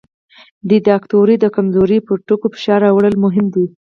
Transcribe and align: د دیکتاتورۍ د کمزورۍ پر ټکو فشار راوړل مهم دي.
د 0.69 0.71
دیکتاتورۍ 0.87 1.35
د 1.41 1.45
کمزورۍ 1.55 1.99
پر 2.07 2.17
ټکو 2.27 2.47
فشار 2.55 2.79
راوړل 2.85 3.15
مهم 3.25 3.45
دي. 3.53 3.65